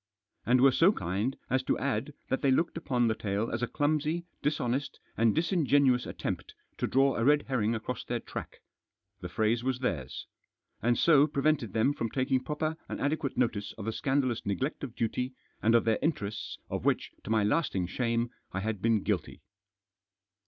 And 0.47 0.61
were 0.61 0.71
so 0.71 0.91
kind 0.91 1.37
as 1.47 1.61
to 1.61 1.77
add 1.77 2.15
that 2.29 2.41
they 2.41 2.49
looked 2.49 2.75
upon 2.75 3.07
the 3.07 3.13
tale 3.13 3.51
as 3.51 3.61
a 3.61 3.67
clumsy, 3.67 4.25
dishonest, 4.41 4.99
and 5.15 5.35
disingenuous 5.35 6.07
attempt 6.07 6.55
to 6.79 6.87
draw 6.87 7.15
a 7.17 7.23
red 7.23 7.43
herring 7.43 7.75
across 7.75 8.03
their 8.03 8.19
track— 8.19 8.61
the 9.19 9.29
phrase 9.29 9.63
was 9.63 9.77
theirs!— 9.77 10.25
and 10.81 10.97
so 10.97 11.27
prevented 11.27 11.73
them 11.73 11.93
from 11.93 12.09
taking 12.09 12.43
proper 12.43 12.77
and 12.89 12.99
adequate 12.99 13.37
notice 13.37 13.73
of 13.77 13.85
the 13.85 13.93
scandalous 13.93 14.43
neglect 14.43 14.83
of 14.83 14.95
duty, 14.95 15.35
and 15.61 15.75
of 15.75 15.85
their 15.85 15.99
interests, 16.01 16.57
of 16.67 16.83
which, 16.83 17.11
to 17.23 17.29
my 17.29 17.43
lasting 17.43 17.85
shame, 17.85 18.31
I 18.51 18.61
had 18.61 18.81
been 18.81 19.03
guilty. 19.03 19.43